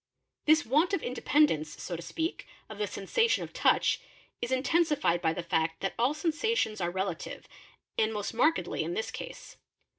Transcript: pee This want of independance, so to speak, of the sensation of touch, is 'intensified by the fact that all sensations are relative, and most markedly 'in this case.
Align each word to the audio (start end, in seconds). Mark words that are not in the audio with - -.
pee 0.47 0.53
This 0.53 0.65
want 0.65 0.95
of 0.95 1.03
independance, 1.03 1.79
so 1.79 1.95
to 1.95 2.01
speak, 2.01 2.47
of 2.69 2.79
the 2.79 2.87
sensation 2.87 3.43
of 3.43 3.53
touch, 3.53 3.99
is 4.41 4.51
'intensified 4.51 5.21
by 5.21 5.31
the 5.31 5.43
fact 5.43 5.79
that 5.81 5.93
all 5.99 6.15
sensations 6.15 6.81
are 6.81 6.89
relative, 6.89 7.47
and 7.99 8.11
most 8.11 8.33
markedly 8.33 8.81
'in 8.83 8.95
this 8.95 9.11
case. 9.11 9.57